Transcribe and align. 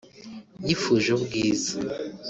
Yifuje 0.67 1.09
ubwiza 1.17 1.73